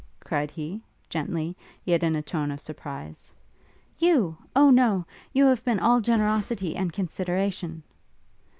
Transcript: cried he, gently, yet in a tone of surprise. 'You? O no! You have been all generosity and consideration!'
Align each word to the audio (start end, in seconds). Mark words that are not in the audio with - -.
cried 0.25 0.49
he, 0.49 0.81
gently, 1.09 1.55
yet 1.85 2.01
in 2.01 2.15
a 2.15 2.23
tone 2.23 2.49
of 2.49 2.59
surprise. 2.59 3.31
'You? 3.99 4.35
O 4.55 4.71
no! 4.71 5.05
You 5.31 5.45
have 5.45 5.63
been 5.63 5.77
all 5.79 6.01
generosity 6.01 6.75
and 6.75 6.91
consideration!' 6.91 7.83